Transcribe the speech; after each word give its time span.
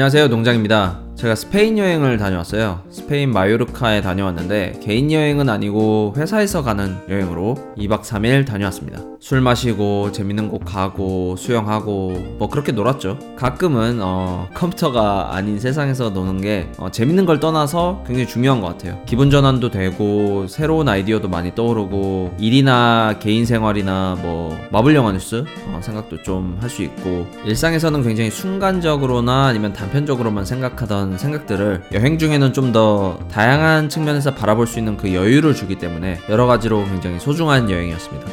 안녕하세요. 0.00 0.28
농장입니다 0.28 1.09
제가 1.20 1.34
스페인 1.34 1.76
여행을 1.76 2.16
다녀왔어요. 2.16 2.80
스페인 2.88 3.30
마요르카에 3.30 4.00
다녀왔는데 4.00 4.80
개인 4.82 5.12
여행은 5.12 5.50
아니고 5.50 6.14
회사에서 6.16 6.62
가는 6.62 6.96
여행으로 7.10 7.56
2박 7.76 8.00
3일 8.00 8.46
다녀왔습니다. 8.46 9.00
술 9.20 9.42
마시고 9.42 10.12
재밌는 10.12 10.48
곳 10.48 10.64
가고 10.64 11.36
수영하고 11.36 12.36
뭐 12.38 12.48
그렇게 12.48 12.72
놀았죠. 12.72 13.18
가끔은 13.36 13.98
어, 14.00 14.48
컴퓨터가 14.54 15.34
아닌 15.34 15.58
세상에서 15.60 16.08
노는 16.08 16.40
게 16.40 16.70
어, 16.78 16.90
재밌는 16.90 17.26
걸 17.26 17.38
떠나서 17.38 18.02
굉장히 18.06 18.26
중요한 18.26 18.62
것 18.62 18.68
같아요. 18.68 18.98
기분 19.04 19.30
전환도 19.30 19.70
되고 19.70 20.46
새로운 20.48 20.88
아이디어도 20.88 21.28
많이 21.28 21.54
떠오르고 21.54 22.36
일이나 22.38 23.16
개인 23.20 23.44
생활이나 23.44 24.16
뭐 24.22 24.58
마블 24.72 24.94
영화 24.94 25.12
뉴스 25.12 25.44
어, 25.66 25.80
생각도 25.82 26.22
좀 26.22 26.56
할 26.62 26.70
수 26.70 26.82
있고 26.82 27.26
일상에서는 27.44 28.02
굉장히 28.02 28.30
순간적으로나 28.30 29.46
아니면 29.48 29.74
단편적으로만 29.74 30.46
생각하던 30.46 31.09
생각들을 31.18 31.82
여행 31.92 32.18
중에는 32.18 32.52
좀 32.52 32.70
더 32.72 33.18
다양한 33.32 33.88
측면에서 33.88 34.32
바라볼 34.34 34.66
수 34.68 34.78
있는 34.78 34.96
그 34.96 35.12
여유를 35.12 35.54
주기 35.54 35.76
때문에 35.76 36.20
여러 36.28 36.46
가지로 36.46 36.84
굉장히 36.84 37.18
소중한 37.18 37.68
여행이었습니다. 37.68 38.28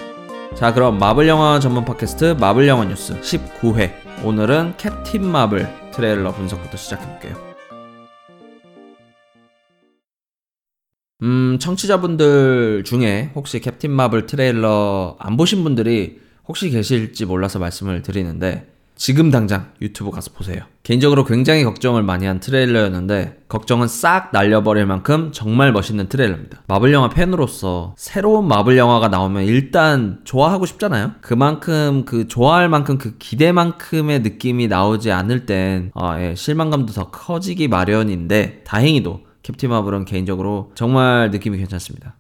자, 0.56 0.74
그럼 0.74 1.00
마블 1.00 1.28
영화 1.28 1.60
전문 1.60 1.86
팟캐스트 1.86 2.38
마블 2.40 2.68
영화 2.68 2.86
뉴스 2.86 3.20
19회. 3.20 3.92
오늘은 4.24 4.76
캡틴 4.78 5.26
마블 5.26 5.68
트레일러 5.92 6.32
분석부터 6.34 6.78
시작해 6.78 7.06
볼게요. 7.08 7.36
음, 11.24 11.58
청취자분들 11.60 12.84
중에 12.84 13.32
혹시 13.34 13.60
캡틴 13.60 13.92
마블 13.92 14.28
트레일러 14.28 15.16
안 15.20 15.36
보신 15.36 15.64
분들이 15.64 16.20
혹시 16.48 16.70
계실지 16.70 17.26
몰라서 17.26 17.58
말씀을 17.60 18.04
드리는데 18.04 18.68
지금 18.98 19.32
당장 19.32 19.72
유튜브 19.82 20.12
가서 20.12 20.32
보세요. 20.32 20.62
개인적으로 20.84 21.24
굉장히 21.24 21.64
걱정을 21.64 22.02
많이 22.04 22.26
한 22.26 22.40
트레일러였는데 22.40 23.44
걱정은 23.48 23.88
싹 23.88 24.32
날려버릴 24.34 24.86
만큼 24.86 25.32
정말 25.32 25.72
멋있는 25.72 26.10
트레일러입니다. 26.10 26.64
마블 26.68 26.94
영화 26.94 27.10
팬으로서 27.10 27.94
새로운 27.98 28.48
마블 28.48 28.78
영화가 28.78 29.08
나오면 29.08 29.44
일단 29.44 30.22
좋아하고 30.24 30.66
싶잖아요. 30.66 31.12
그만큼 31.22 32.06
그 32.06 32.28
좋아할 32.28 32.70
만큼 32.70 32.98
그 32.98 33.18
기대만큼의 33.18 34.22
느낌이 34.22 34.68
나오지 34.68 35.12
않을 35.12 35.46
땐 35.46 35.92
아, 35.94 36.22
예, 36.22 36.36
실망감도 36.36 36.94
더 36.94 37.12
커지기 37.12 37.68
마련인데 37.68 38.64
다행히도 38.66 39.22
캡틴 39.44 39.70
마블은 39.70 40.06
개인적으로 40.06 40.72
정말 40.76 41.32
느낌이 41.32 41.58
괜찮습니다. 41.58 42.18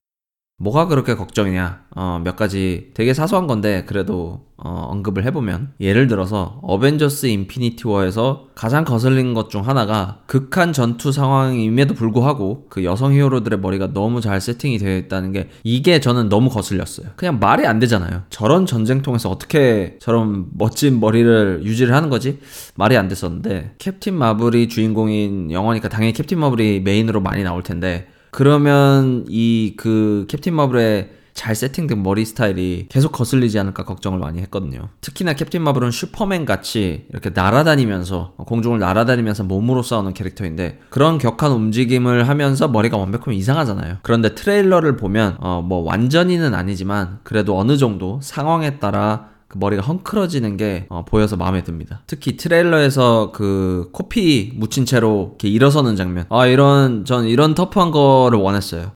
뭐가 0.59 0.87
그렇게 0.87 1.13
걱정이냐? 1.13 1.81
어, 1.95 2.19
몇 2.23 2.35
가지 2.35 2.89
되게 2.95 3.13
사소한 3.13 3.45
건데 3.45 3.83
그래도 3.85 4.47
어, 4.57 4.87
언급을 4.89 5.23
해보면 5.25 5.73
예를 5.79 6.07
들어서 6.07 6.59
어벤져스 6.63 7.27
인피니티 7.27 7.85
워에서 7.87 8.47
가장 8.55 8.83
거슬린 8.83 9.35
것 9.35 9.49
중 9.49 9.67
하나가 9.67 10.21
극한 10.25 10.73
전투 10.73 11.11
상황임에도 11.11 11.93
불구하고 11.93 12.65
그 12.69 12.83
여성 12.83 13.13
히어로들의 13.13 13.59
머리가 13.59 13.93
너무 13.93 14.19
잘 14.19 14.41
세팅이 14.41 14.79
되어 14.79 14.97
있다는 14.97 15.31
게 15.31 15.49
이게 15.63 15.99
저는 15.99 16.27
너무 16.27 16.49
거슬렸어요. 16.49 17.09
그냥 17.17 17.37
말이 17.39 17.67
안 17.67 17.77
되잖아요. 17.77 18.23
저런 18.31 18.65
전쟁통에서 18.65 19.29
어떻게 19.29 19.97
저런 20.01 20.47
멋진 20.57 20.99
머리를 20.99 21.61
유지를 21.65 21.93
하는 21.93 22.09
거지? 22.09 22.39
말이 22.73 22.97
안 22.97 23.07
됐었는데 23.07 23.75
캡틴 23.77 24.15
마블이 24.15 24.69
주인공인 24.69 25.51
영화니까 25.51 25.87
당연히 25.87 26.13
캡틴 26.13 26.39
마블이 26.39 26.79
메인으로 26.79 27.21
많이 27.21 27.43
나올 27.43 27.61
텐데 27.61 28.07
그러면 28.31 29.25
이 29.29 29.73
그 29.77 30.25
캡틴 30.29 30.55
마블의 30.55 31.11
잘 31.33 31.53
세팅된 31.53 32.01
머리 32.01 32.25
스타일이 32.25 32.87
계속 32.89 33.11
거슬리지 33.11 33.59
않을까 33.59 33.83
걱정을 33.83 34.17
많이 34.17 34.39
했거든요. 34.41 34.89
특히나 35.01 35.33
캡틴 35.33 35.61
마블은 35.61 35.91
슈퍼맨 35.91 36.45
같이 36.45 37.05
이렇게 37.11 37.29
날아다니면서 37.29 38.33
공중을 38.37 38.79
날아다니면서 38.79 39.43
몸으로 39.43 39.83
싸우는 39.83 40.15
캐릭터인데 40.15 40.79
그런 40.89 41.19
격한 41.19 41.51
움직임을 41.51 42.27
하면서 42.27 42.67
머리가 42.67 42.97
완벽하면 42.97 43.37
이상하잖아요. 43.37 43.97
그런데 44.01 44.33
트레일러를 44.33 44.97
보면 44.97 45.37
어 45.39 45.61
뭐 45.61 45.79
완전히는 45.81 46.55
아니지만 46.55 47.19
그래도 47.23 47.59
어느 47.59 47.77
정도 47.77 48.19
상황에 48.23 48.79
따라 48.79 49.27
그 49.47 49.57
머리가 49.57 49.81
헝클어지는 49.81 50.57
게 50.57 50.85
어, 50.89 51.05
보여서 51.05 51.37
마음에 51.37 51.63
듭니다. 51.63 52.01
특히 52.07 52.35
트레일러에서 52.37 53.31
그 53.31 53.89
코피 53.93 54.53
묻힌 54.55 54.85
채로 54.85 55.29
이렇게 55.31 55.47
일어서는 55.47 55.95
장면. 55.95 56.25
아 56.29 56.45
이런 56.45 57.05
전 57.05 57.25
이런 57.25 57.55
터프한 57.55 57.91
거를 57.91 58.39
원했어요. 58.39 58.91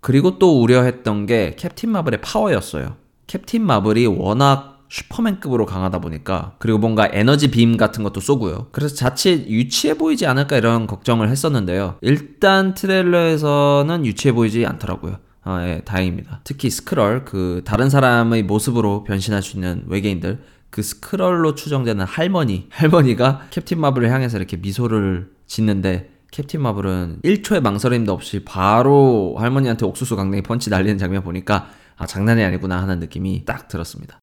그리고 0.00 0.38
또 0.38 0.60
우려했던 0.60 1.26
게 1.26 1.54
캡틴 1.56 1.90
마블의 1.90 2.20
파워였어요. 2.20 2.96
캡틴 3.26 3.64
마블이 3.64 4.06
워낙 4.06 4.84
슈퍼맨급으로 4.90 5.66
강하다 5.66 6.00
보니까 6.00 6.54
그리고 6.58 6.78
뭔가 6.78 7.08
에너지 7.10 7.50
빔 7.50 7.76
같은 7.76 8.04
것도 8.04 8.20
쏘고요. 8.20 8.68
그래서 8.70 8.94
자칫 8.94 9.48
유치해 9.48 9.94
보이지 9.94 10.26
않을까 10.26 10.56
이런 10.56 10.86
걱정을 10.86 11.30
했었는데요. 11.30 11.96
일단 12.00 12.74
트레일러에서는 12.74 14.06
유치해 14.06 14.32
보이지 14.32 14.66
않더라고요. 14.66 15.16
아, 15.44 15.66
예, 15.66 15.82
다행입니다. 15.84 16.40
특히 16.42 16.70
스크럴, 16.70 17.24
그, 17.24 17.62
다른 17.64 17.90
사람의 17.90 18.44
모습으로 18.44 19.04
변신할 19.04 19.42
수 19.42 19.56
있는 19.56 19.84
외계인들, 19.86 20.42
그 20.70 20.82
스크럴로 20.82 21.54
추정되는 21.54 22.04
할머니, 22.04 22.66
할머니가 22.72 23.48
캡틴 23.50 23.78
마블을 23.80 24.10
향해서 24.10 24.38
이렇게 24.38 24.56
미소를 24.56 25.30
짓는데, 25.46 26.10
캡틴 26.30 26.62
마블은 26.62 27.20
1초의 27.22 27.60
망설임도 27.60 28.12
없이 28.12 28.42
바로 28.44 29.36
할머니한테 29.38 29.86
옥수수 29.86 30.16
강냉이 30.16 30.42
펀치 30.42 30.70
날리는 30.70 30.98
장면 30.98 31.22
보니까, 31.22 31.70
아, 31.96 32.06
장난이 32.06 32.42
아니구나 32.42 32.80
하는 32.80 32.98
느낌이 32.98 33.44
딱 33.44 33.68
들었습니다. 33.68 34.18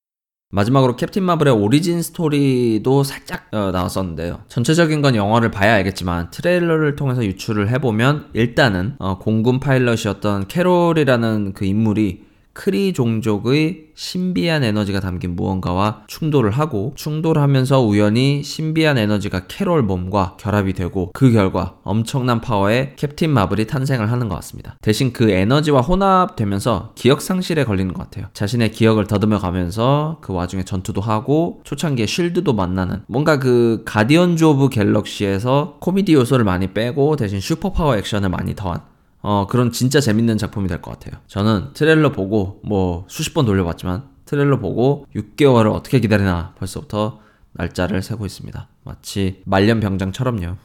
마지막으로 0.51 0.95
캡틴 0.97 1.23
마블의 1.23 1.53
origin 1.53 2.01
story도 2.01 3.03
살짝 3.03 3.47
어, 3.51 3.71
나왔었는데요. 3.71 4.41
전체적인 4.49 5.01
건 5.01 5.15
영화를 5.15 5.49
봐야 5.49 5.73
알겠지만 5.75 6.29
트레일러를 6.29 6.95
통해서 6.95 7.23
유추를 7.25 7.69
해보면 7.69 8.27
일단은 8.33 8.95
어, 8.99 9.17
공군 9.17 9.59
파일럿이었던 9.59 10.47
캐롤이라는 10.47 11.53
그 11.53 11.65
인물이 11.65 12.30
크리 12.53 12.93
종족의 12.93 13.91
신비한 13.95 14.63
에너지가 14.63 14.99
담긴 14.99 15.35
무언가와 15.35 16.03
충돌을 16.07 16.51
하고 16.51 16.93
충돌하면서 16.95 17.81
우연히 17.81 18.43
신비한 18.43 18.97
에너지가 18.97 19.47
캐롤 19.47 19.83
몸과 19.83 20.35
결합이 20.39 20.73
되고 20.73 21.11
그 21.13 21.31
결과 21.31 21.75
엄청난 21.83 22.41
파워의 22.41 22.93
캡틴 22.95 23.29
마블이 23.29 23.67
탄생을 23.67 24.11
하는 24.11 24.27
것 24.27 24.35
같습니다. 24.35 24.75
대신 24.81 25.13
그 25.13 25.29
에너지와 25.29 25.81
혼합되면서 25.81 26.93
기억 26.95 27.21
상실에 27.21 27.63
걸리는 27.63 27.93
것 27.93 28.03
같아요. 28.03 28.27
자신의 28.33 28.71
기억을 28.71 29.07
더듬어 29.07 29.39
가면서 29.39 30.17
그 30.21 30.33
와중에 30.33 30.63
전투도 30.63 30.99
하고 30.99 31.61
초창기에 31.63 32.05
쉴드도 32.05 32.53
만나는 32.53 33.03
뭔가 33.07 33.39
그 33.39 33.83
가디언즈 33.85 34.43
오브 34.43 34.69
갤럭시에서 34.69 35.77
코미디 35.79 36.13
요소를 36.13 36.43
많이 36.43 36.73
빼고 36.73 37.15
대신 37.15 37.39
슈퍼 37.39 37.71
파워 37.71 37.95
액션을 37.95 38.29
많이 38.29 38.55
더한 38.55 38.90
어, 39.21 39.45
그런 39.47 39.71
진짜 39.71 39.99
재밌는 39.99 40.37
작품이 40.37 40.67
될 40.67 40.81
것 40.81 40.91
같아요. 40.99 41.19
저는 41.27 41.73
트레일러 41.73 42.11
보고 42.11 42.59
뭐 42.63 43.05
수십 43.07 43.33
번 43.33 43.45
돌려봤지만 43.45 44.03
트레일러 44.25 44.59
보고 44.59 45.05
6개월을 45.15 45.71
어떻게 45.73 45.99
기다리나 45.99 46.53
벌써부터 46.57 47.19
날짜를 47.53 48.01
세고 48.01 48.25
있습니다. 48.25 48.67
마치 48.83 49.41
말년병장처럼요. 49.45 50.57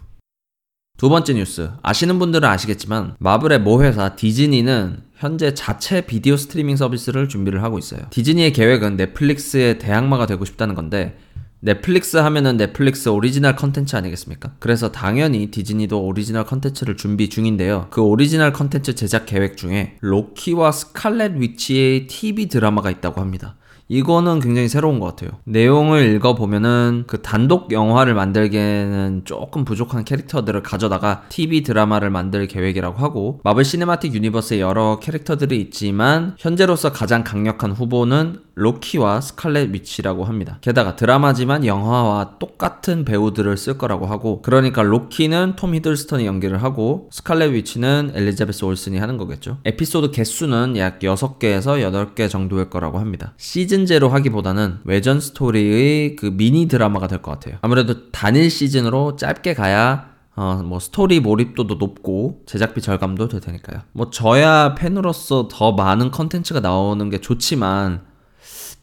두 0.97 1.11
번째 1.11 1.35
뉴스. 1.35 1.71
아시는 1.83 2.19
분들은 2.19 2.49
아시겠지만 2.49 3.17
마블의 3.19 3.61
모 3.61 3.83
회사 3.83 4.17
디즈니는 4.17 5.03
현재 5.17 5.53
자체 5.53 6.01
비디오 6.07 6.37
스트리밍 6.39 6.77
서비스를 6.77 7.29
준비를 7.29 7.63
하고 7.63 7.79
있어요. 7.79 8.01
디즈니의 8.11 8.53
계획은 8.55 8.97
넷플릭스의 8.97 9.79
대항마가 9.79 10.25
되고 10.27 10.45
싶다는 10.47 10.75
건데 10.75 11.19
넷플릭스 11.67 12.17
하면은 12.17 12.59
넷플릭스 12.59 13.09
오리지널 13.09 13.57
컨텐츠 13.57 13.97
아니겠습니까? 13.97 14.53
그래서 14.61 14.93
당연히 14.93 15.51
디즈니도 15.51 16.01
오리지널 16.01 16.45
컨텐츠를 16.45 16.97
준비 16.97 17.29
중인데요. 17.29 17.89
그 17.91 18.03
오리지널 18.03 18.53
컨텐츠 18.53 18.95
제작 18.95 19.27
계획 19.27 19.57
중에 19.57 19.97
로키와 20.01 20.71
스칼렛 20.71 21.33
위치의 21.41 22.07
TV 22.07 22.47
드라마가 22.47 22.89
있다고 22.93 23.21
합니다. 23.21 23.57
이거는 23.89 24.39
굉장히 24.41 24.69
새로운 24.69 25.01
것 25.01 25.07
같아요. 25.07 25.39
내용을 25.45 26.15
읽어보면은 26.15 27.05
그 27.09 27.23
단독 27.23 27.73
영화를 27.73 28.15
만들기에는 28.15 29.23
조금 29.25 29.65
부족한 29.65 30.05
캐릭터들을 30.05 30.63
가져다가 30.63 31.25
TV 31.29 31.63
드라마를 31.63 32.11
만들 32.11 32.47
계획이라고 32.47 32.99
하고 32.99 33.41
마블 33.45 33.65
시네마틱 33.65 34.15
유니버스에 34.15 34.61
여러 34.61 34.99
캐릭터들이 35.01 35.61
있지만 35.63 36.35
현재로서 36.39 36.93
가장 36.93 37.25
강력한 37.25 37.73
후보는 37.73 38.46
로키와 38.57 39.21
스칼렛 39.21 39.73
위치라고 39.73 40.25
합니다. 40.25 40.57
게다가 40.63 40.97
드라마지만 40.97 41.67
영화와 41.67 42.39
똑같은 42.39 43.05
배우들을 43.05 43.55
쓸 43.59 43.77
거라고 43.77 44.07
하고 44.07 44.41
그러니까 44.41 44.83
로키는 44.83 45.57
톰 45.57 45.75
히들스턴이 45.75 46.25
연기를 46.25 46.63
하고 46.63 47.09
스칼렛 47.13 47.53
위치는 47.53 48.13
엘리자베스 48.15 48.65
올슨이 48.65 48.97
하는 48.99 49.19
거겠죠. 49.19 49.59
에피소드 49.67 50.11
개수는 50.11 50.79
약 50.79 51.01
6개에서 51.01 52.15
8개 52.15 52.31
정도일 52.31 52.71
거라고 52.71 52.99
합니다. 52.99 53.35
시즌제로 53.37 54.09
하기보다는 54.09 54.79
외전 54.85 55.21
스토리의 55.21 56.17
그 56.17 56.27
미니 56.27 56.67
드라마가 56.67 57.07
될 57.09 57.21
것 57.21 57.33
같아요. 57.33 57.59
아무래도 57.61 58.11
단일 58.11 58.51
시즌으로 58.51 59.17
짧게 59.17 59.53
가야 59.55 60.17
어, 60.35 60.63
뭐 60.65 60.79
스토리 60.81 61.21
몰입도도 61.21 61.75
높고 61.77 62.43
제작비 62.47 62.81
절감도 62.81 63.29
될 63.29 63.41
테니까요. 63.41 63.81
뭐 63.93 64.11
저야 64.11 64.75
팬으로서 64.75 65.49
더 65.51 65.73
많은 65.73 66.11
컨텐츠가 66.11 66.61
나오는 66.61 67.09
게 67.11 67.21
좋지만 67.21 68.03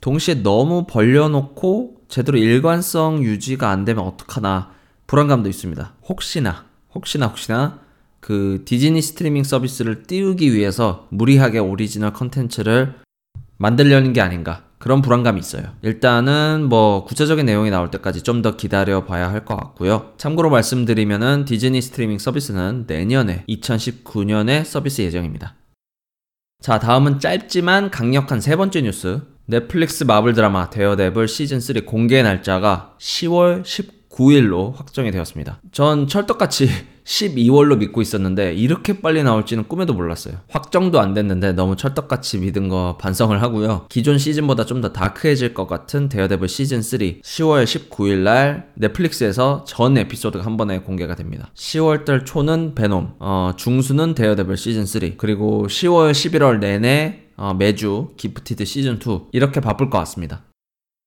동시에 0.04 0.44
너무 0.44 0.86
벌려놓고 0.86 1.96
제대로 2.10 2.38
일관성 2.38 3.24
유지가 3.24 3.70
안 3.70 3.86
되면 3.86 4.04
어떡하나 4.04 4.72
불안감도 5.08 5.48
있습니다. 5.48 5.94
혹시나, 6.10 6.66
혹시나, 6.94 7.28
혹시나 7.28 7.80
그 8.20 8.64
디즈니 8.66 9.02
스트리밍 9.02 9.46
서비스를 9.46 10.04
띄우기 10.04 10.54
위해서 10.54 11.08
무리하게 11.10 11.60
오리지널 11.60 12.12
컨텐츠를 12.12 12.96
만들려는 13.56 14.12
게 14.12 14.20
아닌가. 14.20 14.64
그런 14.78 15.02
불안감이 15.02 15.40
있어요. 15.40 15.64
일단은 15.84 16.66
뭐 16.68 17.06
구체적인 17.06 17.46
내용이 17.46 17.70
나올 17.70 17.90
때까지 17.90 18.24
좀 18.24 18.42
더 18.42 18.58
기다려 18.58 19.06
봐야 19.06 19.32
할 19.32 19.46
것 19.46 19.56
같고요. 19.56 20.12
참고로 20.18 20.50
말씀드리면은 20.50 21.46
디즈니 21.46 21.82
스트리밍 21.82 22.20
서비스는 22.20 22.84
내년에 22.88 23.46
2019년에 23.48 24.66
서비스 24.66 25.02
예정입니다. 25.02 25.56
자, 26.62 26.78
다음은 26.80 27.20
짧지만 27.22 27.90
강력한 27.90 28.42
세 28.42 28.58
번째 28.58 28.82
뉴스. 28.82 29.22
넷플릭스 29.46 30.06
마블 30.06 30.34
드라마 30.34 30.70
데어데블 30.70 31.28
시즌 31.28 31.60
3 31.60 31.86
공개 31.86 32.24
날짜가 32.24 32.96
10월 32.98 33.64
19일로 33.64 34.74
확정이 34.74 35.12
되었습니다. 35.12 35.60
전 35.74 36.08
철떡같이 36.08 36.70
12월로 37.04 37.76
믿고 37.80 38.02
있었는데 38.02 38.54
이렇게 38.54 39.02
빨리 39.02 39.22
나올지는 39.22 39.68
꿈에도 39.68 39.94
몰랐어요. 39.94 40.36
확정도 40.50 41.02
안 41.02 41.14
됐는데 41.14 41.52
너무 41.52 41.76
철떡같이 41.76 42.38
믿은 42.38 42.70
거 42.70 42.96
반성을 42.98 43.42
하고요. 43.42 43.88
기존 43.90 44.18
시즌보다 44.18 44.66
좀 44.66 44.80
더 44.80 44.94
dark해질 44.94 45.54
것 45.54 45.68
같은 45.68 46.08
데어데블 46.08 46.48
시즌 46.48 46.82
3 46.82 47.00
10월 47.00 47.66
19일 47.66 48.20
날 48.20 48.70
넷플릭스에서 48.76 49.66
전 49.68 49.98
에피소드가 49.98 50.46
한 50.46 50.56
번에 50.56 50.80
공개가 50.80 51.16
됩니다. 51.16 51.50
10월 51.54 52.06
달 52.06 52.24
초는 52.24 52.76
베놈, 52.76 53.16
어, 53.20 53.52
중순은 53.58 54.16
데어데블 54.16 54.56
시즌 54.56 54.86
3 54.86 55.16
그리고 55.18 55.68
10월 55.68 56.12
11월 56.12 56.60
내내 56.60 57.23
어, 57.38 57.54
매주 57.54 58.10
기프티드 58.18 58.66
시즌 58.66 58.96
2 59.06 59.30
이렇게 59.32 59.60
바쁠 59.60 59.90
것 59.90 59.98
같습니다. 60.00 60.44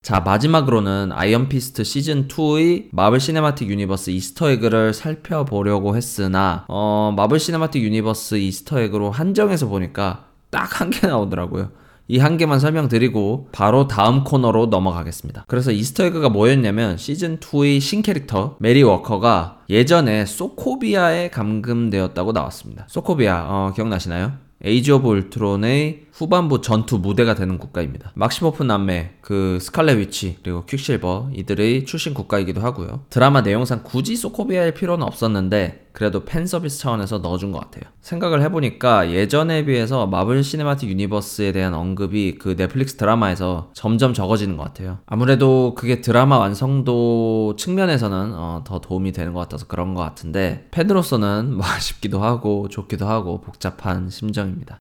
자, 0.02 0.20
마지막으로는 0.20 1.11
아이언피스트 1.12 1.82
시즌2의 1.82 2.88
마블 2.93 3.19
시네마틱 3.19 3.69
유니버스 3.69 4.11
Easter 4.10 4.49
egg를 4.49 4.94
살펴보려고 4.94 5.96
했으나, 5.96 6.64
어, 6.69 7.12
마블 7.17 7.40
시네마틱 7.40 7.82
유니버스 7.82 8.37
Easter 8.37 8.77
egg로 8.77 9.10
한정해서 9.11 9.67
보니까 9.67 10.26
딱 10.50 10.81
한 10.81 10.90
개 10.90 11.06
나오더라고요. 11.08 11.70
이 12.08 12.19
한 12.19 12.37
개만 12.37 12.61
설명드리고 12.61 13.49
바로 13.50 13.88
다음 13.88 14.22
코너로 14.22 14.67
넘어가겠습니다. 14.67 15.44
그래서 15.49 15.72
Easter 15.72 16.03
egg가 16.03 16.28
뭐였냐면 16.29 16.94
시즌2의 16.94 17.81
신캐릭터 17.81 18.58
메리 18.61 18.84
워커가 18.84 19.62
예전에 19.69 20.25
소코비아에 20.25 21.31
감금되었다고 21.31 22.31
나왔습니다. 22.31 22.84
소코비아, 22.88 23.44
어, 23.49 23.72
기억나시나요? 23.75 24.34
에이지 24.64 24.91
오브 24.93 25.08
울트론의 25.08 26.06
후반부 26.12 26.62
전투 26.62 26.99
무대가 26.99 27.35
되는 27.35 27.58
국가입니다. 27.58 28.12
막시모프 28.14 28.62
남매, 28.62 29.17
그 29.20 29.58
스칼렛 29.61 29.99
위치, 29.99 30.38
그리고 30.43 30.64
퀵실버 30.64 31.31
이들의 31.35 31.85
출신 31.85 32.14
국가이기도 32.14 32.62
하고요. 32.62 33.05
드라마 33.11 33.43
내용상 33.43 33.82
굳이 33.85 34.17
소코비아일 34.17 34.73
필요는 34.73 35.06
없었는데 35.06 35.85
그래도 35.96 36.26
팬 36.26 36.46
서비스 36.46 36.78
차원에서 36.81 37.20
넣어준 37.20 37.52
것 37.52 37.58
같아요. 37.58 37.90
생각을 38.02 38.43
해보니까 38.43 39.12
예전에 39.12 39.64
비해서 39.64 40.06
마블 40.06 40.44
시네마틱 40.44 40.90
유니버스에 40.90 41.52
대한 41.52 41.72
언급이 41.72 42.37
그 42.38 42.54
넷플릭스 42.54 42.98
드라마에서 42.98 43.70
점점 43.72 44.12
적어지는 44.12 44.58
것 44.58 44.64
같아요. 44.64 44.98
아무래도 45.06 45.75
그게 45.75 46.02
드라마 46.02 46.37
완성도 46.37 47.56
측면에서는 47.56 48.34
어, 48.34 48.62
더 48.66 48.78
도움이 48.78 49.12
되는 49.12 49.32
것 49.32 49.40
같아서 49.40 49.66
그런 49.66 49.94
것 49.94 50.02
같은데 50.02 50.69
팬으로서는 50.70 51.54
뭐 51.56 51.64
아쉽기도 51.64 52.22
하고 52.22 52.69
좋기도 52.69 53.06
하고 53.06 53.40
복잡한 53.40 54.10
심정입니다. 54.10 54.78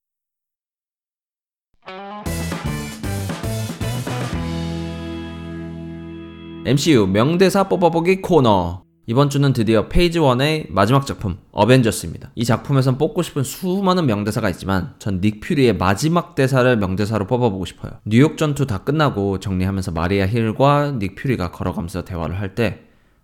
MCU 6.65 7.07
명대사 7.07 7.69
뽑아보기 7.69 8.21
코너. 8.21 8.84
이번 9.07 9.29
주는 9.29 9.53
드디어 9.53 9.87
phase 9.87 10.17
1의 10.19 10.65
마지막 10.71 11.05
작품, 11.05 11.37
어벤져스입니다. 11.51 12.31
이 12.33 12.43
작품에선 12.43 12.97
뽑고 12.97 13.21
싶은 13.21 13.43
수많은 13.43 14.07
명대사가 14.07 14.49
있지만, 14.49 14.95
전 14.97 15.21
닉 15.21 15.41
퓨리의 15.41 15.77
마지막 15.77 16.33
대사를 16.33 16.75
명대사로 16.77 17.27
뽑아보고 17.27 17.65
싶어요. 17.65 17.91
뉴욕 18.05 18.35
전투 18.37 18.65
다 18.65 18.79
끝나고 18.79 19.39
정리하면서 19.39 19.91
마리아 19.91 20.25
힐과 20.25 20.95
닉 20.97 21.15
퓨리가 21.15 21.51
걸어가면서 21.51 22.03
대화를 22.03 22.39
할 22.39 22.55
때, 22.55 22.79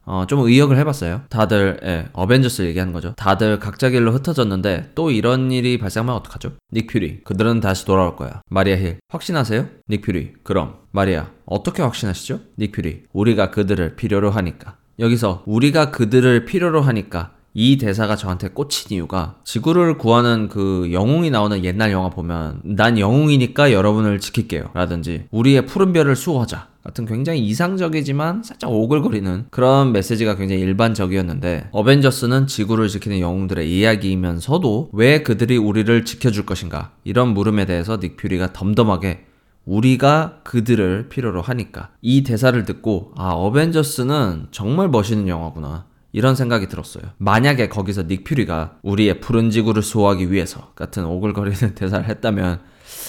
어, 0.06 0.26
좀 0.28 0.40
의역을 0.42 0.78
해봤어요. 0.78 1.24
다들, 1.30 1.80
예, 1.84 2.10
어벤져스 2.14 2.62
얘기하는 2.64 2.94
거죠. 2.94 3.14
다들 3.18 3.58
각자 3.60 3.90
길로 3.90 4.12
흩어졌는데, 4.12 4.92
또 4.94 5.10
이런 5.10 5.52
일이 5.52 5.80
발생하면 5.80 6.14
어떡하죠? 6.16 6.54
닉 6.74 6.88
퓨리, 6.88 7.22
그들은 7.24 7.60
다시 7.60 7.86
돌아올 7.86 8.16
거야. 8.16 8.42
마리아 8.50 8.78
힐, 8.78 9.00
확신하세요? 9.10 9.68
닉 9.90 10.02
퓨리, 10.04 10.34
그럼. 10.44 10.76
마리아, 10.92 11.30
어떻게 11.46 11.82
확신하시죠? 11.82 12.40
닉 12.60 12.72
퓨리, 12.72 13.04
우리가 13.14 13.50
그들을 13.50 13.96
필요로 13.96 14.30
하니까. 14.30 14.78
여기서 15.02 15.44
우리가 15.46 15.92
그들을 15.92 16.46
필요로 16.46 16.82
하니까 16.82 17.32
이 17.54 17.78
대사가 17.78 18.16
저한테 18.16 18.50
꽂힌 18.50 18.96
이유가 18.96 19.36
지구를 19.44 19.98
구하는 19.98 20.48
그 20.48 20.90
영웅이 20.94 21.32
나오는 21.32 21.66
옛날 21.66 21.92
영화 21.92 22.10
보면 22.10 22.62
난 22.64 22.98
영웅이니까 22.98 23.74
여러분을 23.74 24.20
지킬게요 24.20 24.70
라든지 24.74 25.26
우리의 25.32 25.66
푸른 25.66 25.92
별을 25.92 26.16
수호하자 26.16 26.70
같은 26.84 27.06
굉장히 27.06 27.46
이상적이지만 27.46 28.44
살짝 28.44 28.72
오글거리는 28.72 29.48
그런 29.50 29.92
메시지가 29.92 30.36
굉장히 30.36 30.62
일반적이었는데 30.62 31.70
어벤져스는 31.72 32.48
지구를 32.48 32.88
지키는 32.88 33.20
영웅들의 33.20 33.70
이야기이면서도 33.70 34.92
왜 34.94 35.22
그들이 35.22 35.58
우리를 35.58 36.06
지켜줄 36.06 36.46
것인가 36.46 36.92
이런 37.04 37.34
물음에 37.34 37.66
대해서 37.66 38.00
닉 38.00 38.16
퓨리가 38.16 38.54
덤덤하게 38.54 39.26
우리가 39.72 40.40
그들을 40.44 41.08
필요로 41.08 41.42
하니까 41.42 41.92
이 42.02 42.24
대사를 42.24 42.62
듣고 42.66 43.14
아 43.16 43.30
어벤져스는 43.30 44.48
정말 44.52 44.90
멋있는 44.90 45.30
영화구나 45.30 45.86
이런 46.12 46.36
생각이 46.36 46.68
들었어요. 46.68 47.04
만약에 47.20 47.70
거기서 47.70 48.06
닉 48.08 48.26
퓨리가 48.26 48.80
우리의 48.82 49.22
푸른 49.22 49.50
지구를 49.50 49.82
수호하기 49.82 50.30
위해서 50.30 50.74
같은 50.76 51.06
오글거리는 51.06 51.76
대사를 51.76 52.06
했다면 52.06 52.60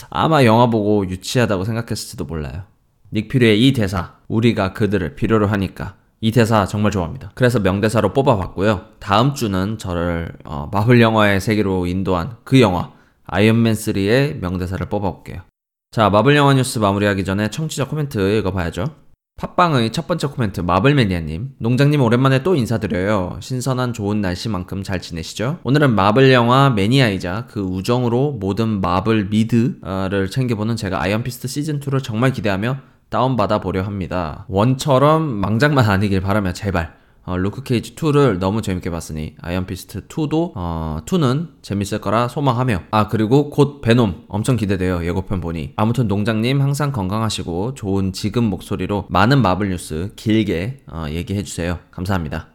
아마 0.08 0.44
영화 0.44 0.70
보고 0.70 1.04
유치하다고 1.08 1.64
생각했을지도 1.64 2.26
몰라요. 2.26 2.62
닉 3.12 3.26
퓨리의 3.26 3.66
이 3.66 3.72
대사 3.72 4.14
우리가 4.28 4.72
그들을 4.72 5.16
필요로 5.16 5.48
하니까 5.48 5.96
이 6.20 6.30
대사 6.30 6.64
정말 6.66 6.92
좋아합니다. 6.92 7.32
그래서 7.34 7.58
명대사로 7.58 8.12
뽑아봤고요. 8.12 8.82
다음 9.00 9.34
주는 9.34 9.78
저를 9.78 10.30
어, 10.44 10.68
마블 10.72 11.00
영화의 11.00 11.40
세계로 11.40 11.86
인도한 11.86 12.36
그 12.44 12.60
영화 12.60 12.92
아이언맨 13.26 13.74
3의 13.74 14.38
명대사를 14.38 14.88
뽑아볼게요. 14.88 15.42
자, 15.92 16.08
마블 16.08 16.34
영화 16.36 16.54
뉴스 16.54 16.78
마무리하기 16.78 17.22
전에 17.22 17.50
청취자 17.50 17.86
코멘트 17.86 18.38
읽어봐야죠. 18.38 18.86
팟빵의 19.36 19.92
첫 19.92 20.06
번째 20.06 20.28
코멘트 20.28 20.62
마블매니아님 20.62 21.56
농장님 21.58 22.00
오랜만에 22.00 22.42
또 22.42 22.54
인사드려요 22.54 23.36
신선한 23.40 23.92
좋은 23.92 24.22
날씨만큼 24.22 24.84
잘 24.84 25.02
지내시죠? 25.02 25.58
오늘은 25.64 25.94
마블 25.94 26.32
영화 26.32 26.70
매니아이자 26.70 27.48
그 27.50 27.60
우정으로 27.60 28.38
모든 28.40 28.80
마블 28.80 29.28
미드를 29.28 30.30
챙겨보는 30.30 30.76
제가 30.76 31.02
아이언피스트 31.02 31.46
시즌2를 31.48 32.02
정말 32.02 32.32
기대하며 32.32 32.78
다운받아 33.10 33.60
보려 33.60 33.82
합니다 33.82 34.46
one처럼 34.48 35.22
망작만 35.22 35.90
아니길 35.90 36.22
바라며 36.22 36.54
제발 36.54 37.01
어, 37.24 37.36
루크 37.36 37.62
케이지 37.62 37.94
2를 37.94 38.38
너무 38.38 38.62
재밌게 38.62 38.90
봤으니 38.90 39.36
아이언 39.40 39.66
피스트 39.66 40.08
2도 40.08 40.52
어, 40.54 40.98
2는 41.06 41.48
재밌을 41.62 42.00
거라 42.00 42.28
소망하며. 42.28 42.82
아 42.90 43.08
그리고 43.08 43.50
곧 43.50 43.80
베놈 43.80 44.24
엄청 44.28 44.56
기대돼요 44.56 45.04
예고편 45.04 45.40
보니. 45.40 45.72
아무튼 45.76 46.08
농장님 46.08 46.60
항상 46.60 46.90
건강하시고 46.92 47.74
좋은 47.74 48.12
지금 48.12 48.44
목소리로 48.44 49.06
많은 49.08 49.40
마블 49.42 49.70
뉴스 49.70 50.12
길게 50.16 50.84
어, 50.88 51.06
얘기해 51.08 51.44
주세요. 51.44 51.78
감사합니다. 51.90 52.48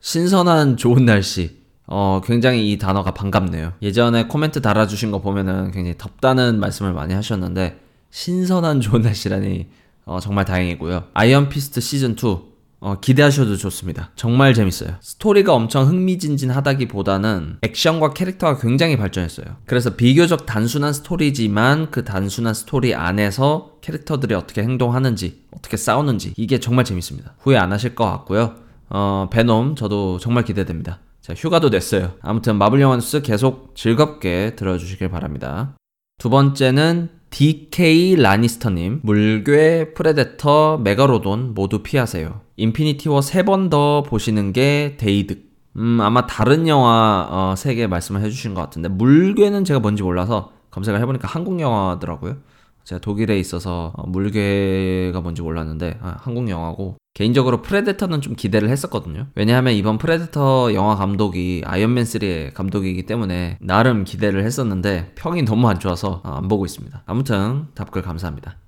신선한 0.00 0.76
좋은 0.76 1.04
날씨. 1.04 1.60
어, 1.92 2.20
굉장히 2.24 2.70
이 2.70 2.78
단어가 2.78 3.12
반갑네요. 3.12 3.72
예전에 3.82 4.28
코멘트 4.28 4.62
달아주신 4.62 5.10
거 5.10 5.20
보면은 5.20 5.72
굉장히 5.72 5.98
덥다는 5.98 6.60
말씀을 6.60 6.92
많이 6.92 7.14
하셨는데, 7.14 7.80
신선한 8.10 8.80
좋은 8.80 9.02
날씨라니, 9.02 9.66
어, 10.04 10.20
정말 10.20 10.44
다행이고요. 10.44 11.06
아이언 11.14 11.48
피스트 11.48 11.80
시즌2, 11.80 12.49
어, 12.80 12.98
기대하셔도 12.98 13.56
좋습니다. 13.56 14.10
정말 14.16 14.54
재밌어요. 14.54 14.94
스토리가 15.00 15.52
엄청 15.52 15.86
흥미진진하다기보다는 15.86 17.58
액션과 17.60 18.14
캐릭터가 18.14 18.58
굉장히 18.58 18.96
발전했어요. 18.96 19.46
그래서 19.66 19.96
비교적 19.96 20.46
단순한 20.46 20.94
스토리지만 20.94 21.90
그 21.90 22.04
단순한 22.04 22.54
스토리 22.54 22.94
안에서 22.94 23.72
캐릭터들이 23.82 24.34
어떻게 24.34 24.62
행동하는지, 24.62 25.42
어떻게 25.54 25.76
싸우는지 25.76 26.32
이게 26.38 26.58
정말 26.58 26.86
재밌습니다. 26.86 27.34
후회 27.38 27.58
안 27.58 27.70
하실 27.70 27.94
것 27.94 28.06
같고요. 28.06 28.54
어, 28.88 29.28
베놈 29.30 29.76
저도 29.76 30.18
정말 30.18 30.44
기대됩니다. 30.44 31.00
자, 31.20 31.34
휴가도 31.34 31.68
냈어요. 31.68 32.14
아무튼 32.22 32.56
마블 32.56 32.80
영화 32.80 32.96
뉴스 32.96 33.20
계속 33.20 33.76
즐겁게 33.76 34.56
들어주시길 34.56 35.10
바랍니다. 35.10 35.76
두 36.18 36.30
번째는 36.30 37.19
DK 37.30 38.16
라니스터님, 38.16 39.00
물괴, 39.02 39.94
프레데터, 39.94 40.78
메가로돈 40.78 41.54
모두 41.54 41.82
피하세요. 41.82 42.40
인피니티 42.56 43.08
워 43.08 43.20
세 43.20 43.42
번 43.44 43.70
더 43.70 44.02
보시는 44.02 44.52
게 44.52 44.96
더 44.98 45.15
이득. 45.15 45.48
음, 45.76 46.00
아마 46.00 46.26
다른 46.26 46.66
영화 46.66 47.28
어, 47.30 47.54
세개 47.56 47.86
말씀을 47.86 48.20
해주신 48.22 48.54
것 48.54 48.60
같은데 48.62 48.88
물괴는 48.88 49.64
제가 49.64 49.78
뭔지 49.80 50.02
몰라서 50.02 50.52
검색을 50.72 51.00
해보니까 51.00 51.28
한국 51.28 51.60
영화더라고요. 51.60 52.36
제가 52.84 53.00
독일에 53.00 53.38
있어서 53.38 53.92
어, 53.96 54.06
물괴가 54.08 55.20
뭔지 55.20 55.42
몰랐는데 55.42 55.98
아, 56.02 56.16
한국 56.20 56.48
영화고 56.50 56.96
개인적으로 57.14 57.60
프레데터는 57.62 58.20
좀 58.20 58.34
기대를 58.36 58.68
했었거든요. 58.70 59.26
왜냐하면 59.34 59.74
이번 59.74 59.98
프레데터 59.98 60.72
영화 60.74 60.94
감독이 60.94 61.62
아이언맨 61.64 62.04
3의 62.04 62.54
감독이기 62.54 63.04
때문에 63.04 63.58
나름 63.60 64.04
기대를 64.04 64.44
했었는데 64.44 65.12
평이 65.16 65.42
너무 65.42 65.68
안 65.68 65.78
좋아서 65.80 66.20
안 66.24 66.48
보고 66.48 66.64
있습니다. 66.64 67.02
아무튼 67.06 67.66
답글 67.74 68.02
감사합니다. 68.02 68.58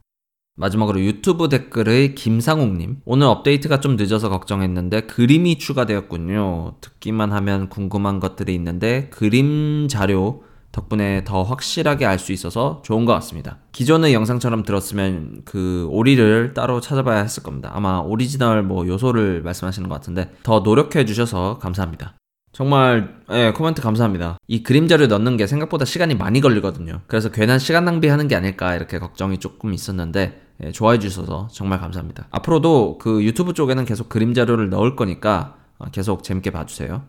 마지막으로 0.57 1.01
유튜브 1.01 1.49
댓글의 1.49 2.15
김상욱님. 2.15 2.99
오늘 3.07 3.27
업데이트가 3.27 3.81
좀 3.81 3.97
늦어서 3.97 4.29
걱정했는데 4.29 5.03
그림이 5.03 5.57
추가되었군요. 5.57 6.77
듣기만 6.81 7.33
하면 7.33 7.69
궁금한 7.69 8.21
것들이 8.21 8.55
있는데 8.55 9.09
그림 9.11 9.89
자료 9.89 10.45
덕분에 10.73 11.25
더 11.25 11.43
확실하게 11.43 12.07
알 12.07 12.19
수 12.19 12.33
있어서 12.33 12.81
좋은 12.85 13.05
것 13.05 13.13
같습니다. 13.15 13.59
기존의 13.73 14.15
영상처럼 14.15 14.63
들었으면 14.63 15.43
그 15.45 15.87
오리를 15.91 16.55
따로 16.55 16.81
찾아봐야 16.81 17.21
했을 17.23 17.43
겁니다. 17.43 17.71
아마 17.75 17.99
오리지널 17.99 18.63
뭐 18.63 18.87
요소를 18.87 19.43
말씀하시는 19.43 19.89
것 19.89 19.95
같은데 19.95 20.33
더 20.43 20.61
노력해 20.61 21.05
주셔서 21.05 21.59
감사합니다. 21.59 22.15
정말 22.53 23.17
예, 23.31 23.53
코멘트 23.57 23.81
감사합니다. 23.81 24.37
이 24.47 24.63
그림 24.63 24.81
자료를 24.81 25.09
넣는 25.09 25.37
게 25.39 25.47
생각보다 25.47 25.85
시간이 25.85 26.15
많이 26.15 26.41
걸리거든요. 26.41 27.01
그래서 27.07 27.31
괜한 27.31 27.59
시간 27.59 27.85
낭비하는 27.87 28.29
게 28.29 28.37
아닐까 28.37 28.75
이렇게 28.77 28.99
걱정이 28.99 29.39
조금 29.39 29.73
있었는데 29.73 30.43
예, 30.65 30.71
좋아해 30.71 30.99
주셔서 30.99 31.49
정말 31.51 31.81
감사합니다. 31.81 32.27
앞으로도 32.31 32.99
그 32.99 33.25
유튜브 33.25 33.55
쪽에는 33.55 33.85
계속 33.85 34.09
그림 34.09 34.35
자료를 34.35 34.69
넣을 34.71 34.97
거니까 34.97 35.57
어, 35.79 35.87
계속 35.91 36.23
재밌게 36.23 36.51
봐주세요. 36.51 37.03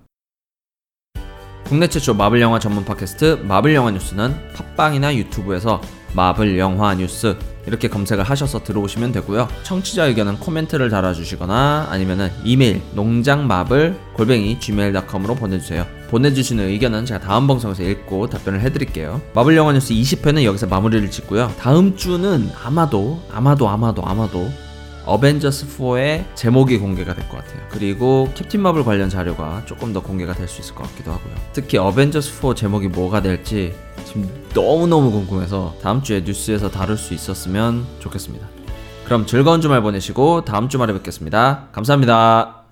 국내 1.67 1.87
최초 1.87 2.13
마블 2.13 2.41
영화 2.41 2.59
전문 2.59 2.85
팟캐스트 2.85 3.43
마블 3.43 3.73
영화 3.73 3.89
뉴스는 3.91 4.35
팟빵이나 4.53 5.15
유튜브에서 5.15 5.81
마블 6.13 6.59
영화 6.59 6.93
뉴스 6.93 7.35
이렇게 7.65 7.87
검색을 7.87 8.25
하셔서 8.25 8.61
들어오시면 8.63 9.13
되고요. 9.13 9.47
청취자 9.63 10.05
의견은 10.05 10.39
코멘트를 10.39 10.89
달아주시거나 10.89 11.87
아니면은 11.89 12.29
이메일 12.43 12.81
농장마블 12.93 13.95
골뱅이 14.13 14.59
gmail.com으로 14.59 15.35
보내주세요. 15.35 15.87
보내주시는 16.09 16.67
의견은 16.67 17.05
제가 17.05 17.21
다음 17.21 17.47
방송에서 17.47 17.81
읽고 17.83 18.27
답변을 18.29 18.61
해드릴게요. 18.61 19.21
마블 19.33 19.55
영화 19.55 19.71
뉴스 19.71 19.93
20회는 19.93 20.43
여기서 20.43 20.67
마무리를 20.67 21.09
짓고요. 21.09 21.51
다음 21.57 21.95
주는 21.95 22.49
아마도 22.63 23.19
아마도 23.31 23.69
아마도 23.69 24.05
아마도 24.05 24.51
어벤져스 25.05 25.67
4의 25.77 26.23
제목이 26.35 26.77
공개가 26.77 27.13
될 27.13 27.27
것 27.29 27.37
같아요. 27.37 27.61
그리고 27.69 28.29
캡틴 28.35 28.61
마블 28.61 28.83
관련 28.83 29.09
자료가 29.09 29.63
조금 29.65 29.93
더 29.93 30.01
공개가 30.01 30.33
될 30.33 30.47
수 30.47 30.61
있을 30.61 30.75
것 30.75 30.83
같기도 30.89 31.11
하고요. 31.11 31.33
특히 31.53 31.77
어벤져스 31.77 32.41
4 32.41 32.53
제목이 32.55 32.87
뭐가 32.89 33.21
될지 33.21 33.73
지금 34.05 34.29
너무너무 34.53 35.11
궁금해서 35.11 35.75
다음 35.81 36.01
주에 36.03 36.21
뉴스에서 36.21 36.69
다룰 36.69 36.97
수 36.97 37.13
있었으면 37.13 37.85
좋겠습니다. 37.99 38.47
그럼 39.05 39.25
즐거운 39.25 39.59
주말 39.61 39.81
보내시고 39.81 40.45
다음 40.45 40.69
주말에 40.69 40.93
뵙겠습니다. 40.93 41.67
감사합니다. 41.71 42.62